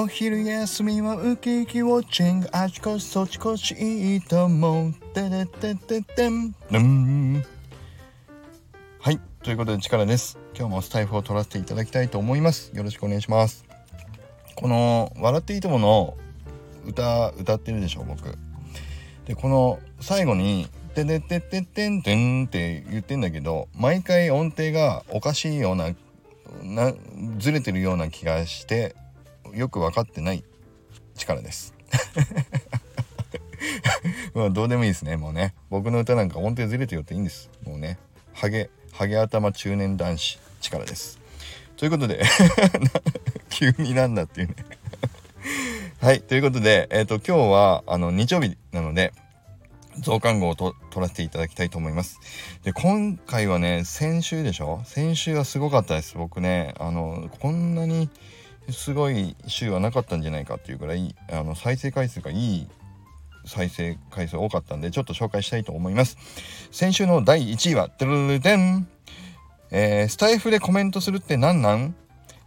[0.00, 2.48] お昼休みはウキウキウォッチング。
[2.52, 4.92] あちこちそちこちいいと思う。
[5.12, 6.54] てててててん。
[6.70, 7.44] ん
[9.00, 9.18] はい。
[9.42, 10.38] ということで力です。
[10.56, 12.70] 今日もスタイフを取らせていただきたいと思います。
[12.76, 13.64] よろしくお願いします。
[14.54, 16.16] この「笑っていいとも」の
[16.86, 18.38] 歌歌ってるでしょ僕。
[19.26, 25.92] でこの最後に「てててててんてん」って言ってんだけど毎回音程がおかしいような
[26.62, 26.94] な
[27.38, 28.94] ずれてるような気がして
[29.54, 30.44] よく分かってない
[31.16, 31.74] 力です。
[34.34, 35.54] まあどうでもいいですねもうね。
[35.70, 37.50] 僕の歌なんか音程ずれてよっていいんです。
[37.64, 37.98] もうね。
[38.32, 41.18] ハゲハゲ頭中年男子力です。
[41.76, 42.22] ということで
[43.50, 44.54] 急になんだっていうね。
[46.00, 49.12] はいということでえっ、ー、と今日はあの日曜日なので
[50.00, 52.20] 増刊号を取らせていただきたいと思います。
[52.62, 54.82] で、今回はね、先週でしょ？
[54.84, 56.16] 先週はすごかったです。
[56.16, 58.08] 僕ね、あの、こんなに
[58.70, 62.68] すごい週はなかったんじゃないかっていうぐらい、あの、再生回数がいい
[63.46, 66.18] 再生回数多かったんで、ちょっと紹介したいと思います。
[66.70, 68.88] 先週の第1位は、ドゥルルデン
[69.70, 71.94] えー、スタイフでコメントするって何なん？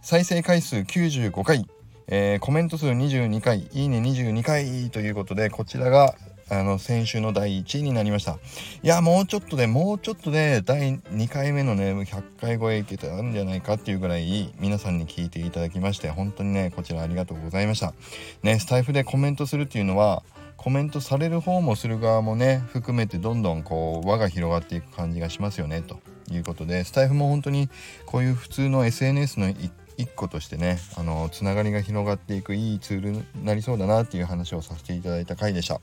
[0.00, 1.66] 再生回数95回、
[2.08, 6.16] えー、コメント数22回、いいね22回ということで、こちらが
[6.52, 8.38] あの先週の第1位になりました
[8.82, 17.94] いやもうちょっとでもうちょっとで第2回目のね100回超えいけたんじゃないかっていうぐらい皆さんに聞いていただきまして本当にねこちらありがとうございました
[18.42, 20.22] ねスタイフでコメントするっていうのは
[20.58, 27.70] コメントされる方もする側もね含めてどんどんこう輪が広がっていく感じがしますよねということでスタイフも本当に
[28.04, 29.48] こういう普通の SNS の
[29.96, 35.80] 一個としてねあのつながりが広がっていくいいツールになりそうだなっていう話をさせていただいた回でした。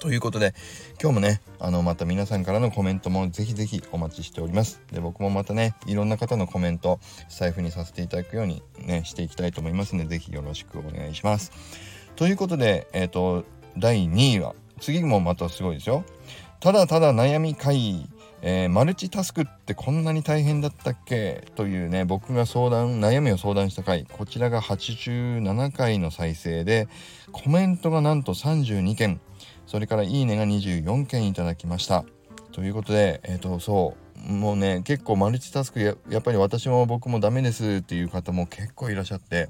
[0.00, 0.54] ということで
[1.00, 4.80] 今日もねあのまた皆さんからのコメントもぜひぜひお待ちしております。
[4.90, 6.98] で僕もまたねいろんな方のコメント
[7.28, 11.52] 財布にさせていただくようにねしていきたいと思いますのでぜひよろしくお願いします。
[12.16, 13.44] ということでえっ、ー、と
[13.76, 16.02] 第2位は次もまたすごいですよ。
[16.60, 18.08] ただただ悩み会
[18.42, 21.46] えー、マルチタスクってこんなに大変だったっけ？
[21.56, 26.88] というね僕が相談悩みを相談した回こちらが87回の再生で
[27.32, 29.20] コメントがなんと32件。
[29.70, 32.04] それからいいねが24件いただきました。
[32.50, 39.48] ということでえっ、ー、とそうもうね結構マルチタスクややっぱり私も僕もダメですっていう方も結構いらっしゃって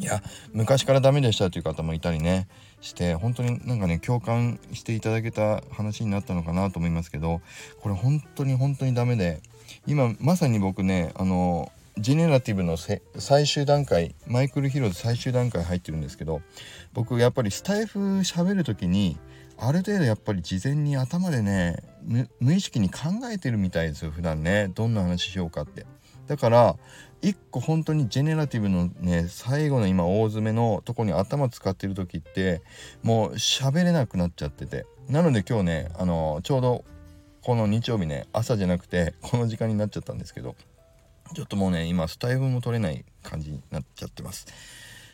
[0.00, 0.20] いや
[0.52, 2.48] 昔からダメでしたという方もいたりね
[2.80, 7.40] して本当になんかね共感していただけた話になったのかなと思いますけど
[7.80, 9.40] これ本当に本当にダメで
[9.86, 11.70] 今まさに僕ねあの
[12.00, 16.40] ジェネラティブの最終段階マイクル・ヒローズ最終段階入ってるんですけど
[16.94, 19.18] 僕やっぱりスタイフ喋る時に
[19.58, 21.76] ある程度やっぱり事前に頭でね
[22.40, 23.00] 無意識に考
[23.30, 24.68] えてるみたいですよ普段ね。
[24.74, 25.84] どんな話しようかって。
[26.26, 26.76] だから
[27.20, 32.62] 一個本当にジェネラティブのね最後の今大詰めのとこに頭使ってる時って
[33.02, 34.86] もう喋れなくなっちゃってて。
[35.10, 36.84] なので今日ねあのちょうど
[37.42, 40.54] この日曜日ね朝じゃなくてこの時間になっちゃったんですけど
[41.34, 44.46] ちょっともうね今スタイルも取れない感じになっちゃってます。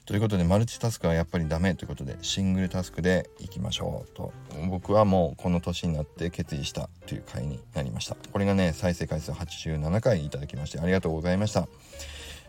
[0.06, 4.32] ということでマルチタスクはやっぱりダメということでシングルタスクでいきましょうと。
[4.70, 8.16] 僕はもうこの年になって決意したという回になりました。
[8.32, 11.66] これがね再生回数87回いただきましてありがとうございました。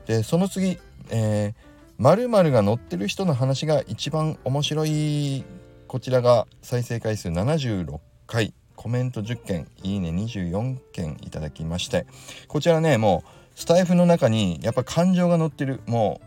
[0.05, 0.78] でその次
[1.09, 5.44] えー、〇が載ってる人の話が一番面白い
[5.88, 8.53] こちらが再生回数76回。
[8.75, 12.05] コメント10件いいね24件いただきまして。
[12.47, 15.81] こちらねもうスタイフの中にやっぱ感情が乗ってる。
[15.88, 16.22] も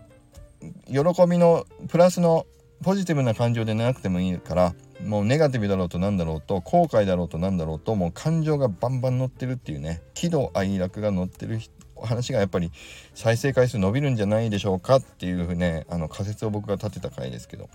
[0.60, 2.44] う喜びのプラスの
[2.82, 4.74] ポジティブな感情でなくてもいいから
[5.06, 10.02] もうネガティブだろうと何だろうと後悔だろうと何だろうともう感情がバンバン乗ってるっていうね。
[10.14, 11.60] 喜怒哀楽が乗ってる。
[12.02, 12.72] 話がやっぱり
[13.14, 17.70] 再生回数伸びるんじゃないでしょうかっていうふうねあの仮説を僕が立てた回ですけど。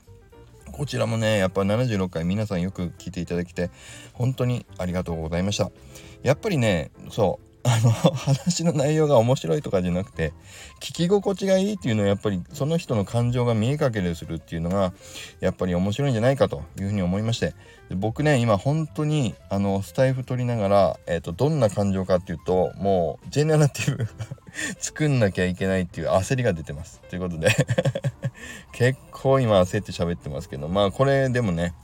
[0.73, 3.69] こちらもねやっぱ76回皆さんよく聞いていただきて
[4.11, 5.71] 本当にありがとうございました。
[6.23, 10.33] やっぱりねそうあの 話の内容が面白いとかじゃなくて
[10.79, 14.93] 聞き心地がいいっていうのはやっぱりその人の感情が見え隠れするっていうのが
[15.39, 17.53] やっぱり面白いんじゃないかというふうに思いまして。
[17.93, 24.07] 僕ね今本当にあのスタイフ取りながら、えーと、どんな感情かっていうともうジェネラティブ
[24.79, 27.01] 作んなきゃいけないっていう焦りが出てます。
[27.09, 27.49] ということで
[28.73, 31.75] 結構今焦って喋ってますけどまあこれでもね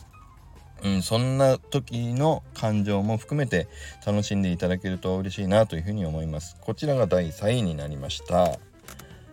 [0.83, 3.67] うん、そんな時の感情も含めて
[4.05, 6.57] 楽しんでいただけると嬉しいなというふうに思います。
[6.61, 8.57] こちらが第3位になりました。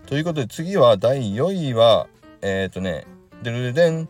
[0.06, 2.06] ということで次は第4位は、
[2.42, 3.06] えっ、ー、とね、
[3.42, 4.08] でるでん、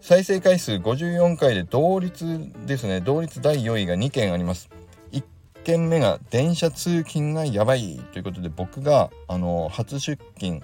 [0.00, 4.70] 再生回数54回で同率ですね、同率第4位が2件あります。
[5.12, 5.24] 1
[5.64, 10.62] 件目が電車通勤がやばいということで僕があの初出勤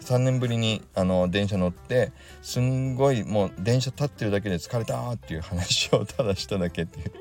[0.00, 7.12] 3年ぶりにあの電車乗ってすんごいもう電車立ってるだけで疲れたっていう話をただしただけっていう。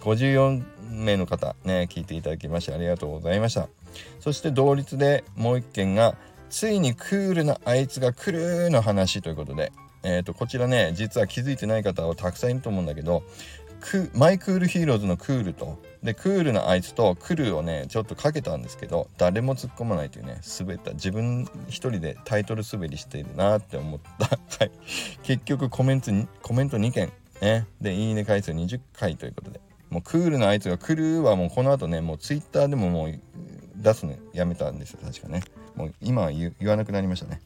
[0.00, 3.68] 54名の方ね聞いていただきましてありがとうございました。
[4.20, 6.16] そして同率でもう一件が
[6.48, 9.72] ついにクールなあいつが来るの話ということで
[10.02, 13.22] えーと、こちらね実は気づいてない方はたくさんいると思うんだけど
[14.14, 20.92] マイクールヒーローズのクールとでクールなあいつとクルーをねちょっとかけたんですけど誰も突っ込まないというね滑った。
[20.92, 24.70] 自分一人でタイトル滑りしているなって思ったはい
[25.22, 26.10] 結局コメント
[26.42, 27.12] コメント2件。
[27.42, 27.66] ね。
[27.80, 29.60] でいいね回数20回ということで。
[29.90, 33.20] もうクールなあいつがクルーはもうこの後ねもうツイッターでももう
[33.76, 35.00] 出すのやめたんですよ。
[35.04, 35.42] 確かね。
[35.74, 37.40] もう今は言わなくなりましたね。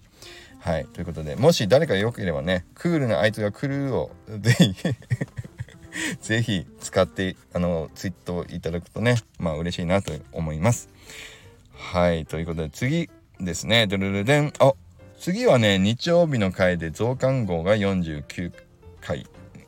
[0.61, 0.87] はい。
[0.87, 4.11] ということでもし誰かよければねクールなあいつがクルーを
[4.41, 4.75] ぜひ。
[6.21, 10.89] ぜひ使ってあのツイートいただくとねまあ嬉しいなと思います。
[11.73, 13.11] はいということで次
[13.41, 13.87] ですね。
[13.87, 14.53] ドゥルルデン。
[14.59, 14.73] あ
[15.19, 18.53] 次はね日曜日の回で増刊号が49
[19.01, 19.27] 回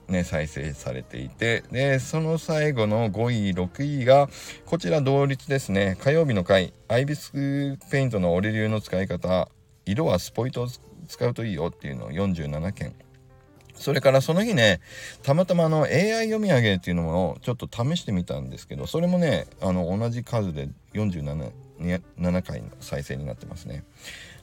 [0.09, 4.29] ね、再生されていてでその最後の5位6位が
[4.65, 5.97] こちら同率ですね。
[6.01, 7.33] 火曜日の回アイビス
[7.91, 9.49] ペイントの俺流の使い方
[9.85, 10.69] 色はスポイトを
[11.09, 12.95] 使うといいよっていうのを47件
[13.77, 14.81] それからその日ね
[15.23, 23.85] たまたまあの AI 読み上げっていうのもちょっと試してみたんですけどそれもねあの同じ数で47 7回の再生になってますね。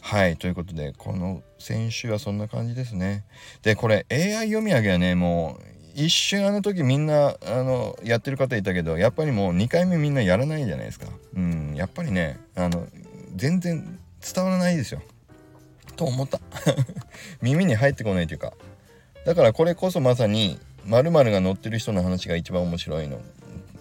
[0.01, 3.25] はいということでこの先週はそんな感じですね。
[3.63, 11.07] でこれ AI 読み上げはねもう一瞬あの時みんなあのやってる方いたけどやっぱりもう2回目みんなやらないじゃないですか。
[11.35, 12.87] うんやっぱりねあの
[13.35, 15.01] 全然伝わらないですよ。
[15.95, 16.39] と思った
[17.41, 18.53] 耳に入ってこないというか
[19.25, 23.21] だからこれこそまさに〇〇が載ってる人の話が一番面白いの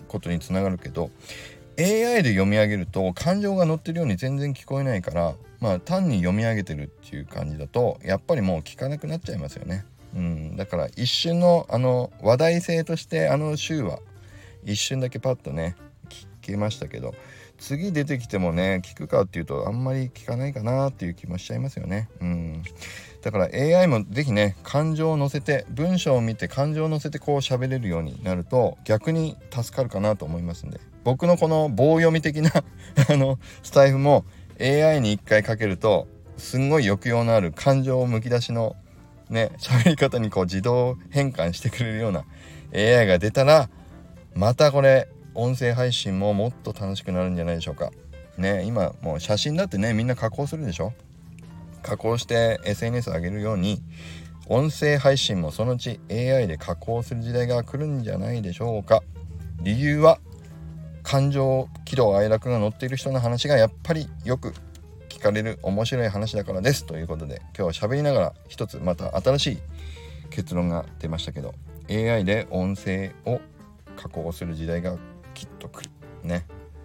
[0.08, 1.10] ことにつながるけど
[1.78, 9.84] AI で読み上げると感情が載ってるように全然聞こえないからまあ単に読み上げてるっていう感じだとやっぱりもう聞かなくなっちゃいますよね。
[10.14, 14.00] うん、だから一瞬のあの話題性としてあの週は
[14.64, 15.74] 一瞬だけパッとね
[16.10, 17.14] 聞けましたけど
[17.62, 22.08] 次出てきてもね聞くかっていうとあんまり聞かないかなっていう気もしちゃいますよね。
[22.20, 22.62] うん
[23.22, 32.50] だから AI も是非ね感情を乗せて文章を見て感情を乗せてこう喋れるようになると逆に助かるかなと思いますんで僕のこの棒読み的な
[33.08, 34.24] あのスタイフも
[34.60, 38.74] AI に一回かけるとすんごい抑揚のある感情をむき出しの
[39.30, 42.24] ね喋り方にこう自動変換してくれるような
[42.74, 43.70] AI が出たら
[44.34, 47.90] またこれ音声配信ももっと楽しくなるんじゃないでしょうか。
[48.38, 50.92] ね今もう写真だってねみんな加工するでしょ？
[51.82, 53.82] 加工して SNS 上げるように
[54.46, 59.02] 音声配信もそのうち AI で加工する時代が来るんじゃないでしょうか。
[59.60, 60.18] 理由は
[61.02, 64.54] 感情喜怒哀楽が乗っている人の話がやっぱりよく
[65.08, 66.84] 聞かれる面白い話だからです。
[66.86, 69.58] ということで今日は喋りながら一つまた新しい
[70.30, 71.54] 結論が出ましたけど
[71.90, 73.40] AI で音声を
[73.96, 74.96] 加工する時代が
[75.42, 75.90] きっと来る。
[76.22, 76.44] ね。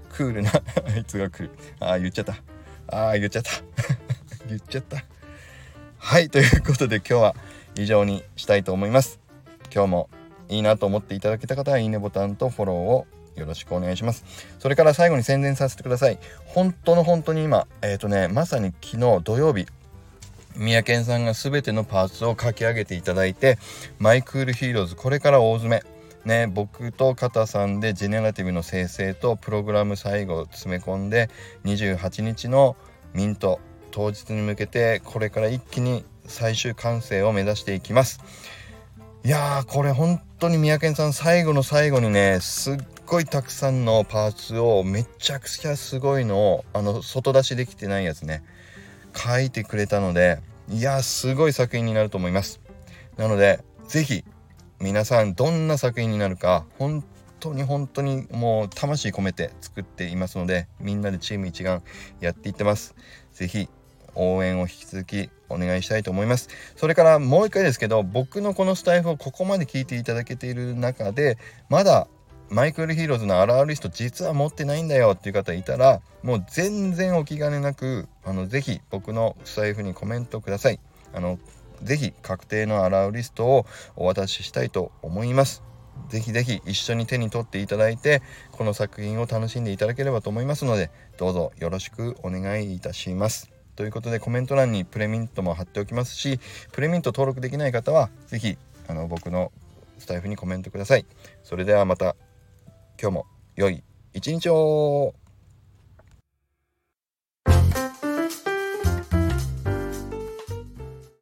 [0.10, 0.50] クールな
[0.92, 1.52] あいつが来る。
[1.80, 2.34] ああ言っちゃった。
[2.88, 3.52] ああ言っちゃった。
[4.50, 5.04] 言っちゃった。
[6.00, 7.36] はいということで今日は
[7.76, 9.20] 以上にしたいと思います。
[9.72, 10.10] 今日も
[10.50, 14.26] いいなと思っていただけた方はいいねボタンとフォローをよろしくお願いします。
[14.58, 16.18] それから最後に宣伝させてください。
[16.48, 19.68] 本当の本当に今えっ、ー、とねまさに昨日土曜日
[20.56, 23.60] 三宅さんが全てのパーツを書き上げていただいて
[24.00, 25.97] マイクールヒーローズこれから大詰め。
[26.28, 31.30] ね、僕とタさんでジェネラティブの生成とプログラム最後詰め込んで
[31.64, 32.76] 28日の
[33.14, 38.20] ミント当日に向けてこれから一気に最終完成を目指していきます。
[39.24, 48.44] いやーこれ本当に三宅さん最後の最後にねすっごいたくさんのパーツをめちゃくちゃすごいのをあの外出しできてないやつね
[49.16, 52.60] 書いてくれたのでいやすごい作品になると思います。
[53.16, 54.26] なので是非
[54.80, 57.04] 皆さんどんな作品になるか本
[57.40, 61.82] 当に本当にもう魂込めて作っていますのでみんなでチーム一丸
[62.20, 62.96] やっていってます。
[63.34, 63.70] 是非
[64.14, 66.50] 応援を引き続きお願いしたいと思います。
[66.76, 72.08] それからもう一回ですけど僕のこのスタイフをここまで聞いていただけている中でまだ
[72.50, 80.80] マイクルヒーローズのアラーリスト実は持ってないんだよっていう方いたらもう全然お気兼ねなくあのぜひ僕のスタイフにコメントください。
[81.14, 81.40] あの
[81.84, 83.66] ぜひ確定のアラウリストを
[83.96, 85.64] お渡ししたいと思います。
[86.10, 93.52] ぜひぜひ一緒に手に取っていただいてこの作品を楽しんでいただければと思いますのでどうぞよろしくお願いいたします。
[93.76, 96.40] ということでコメント欄にプレミントも貼っておきますし
[96.72, 98.58] プレミント登録できない方は是非
[98.88, 99.52] あの僕の
[99.98, 101.06] スタイフにコメントください。
[101.44, 102.16] それではまた
[103.02, 105.14] 今日も良い一日を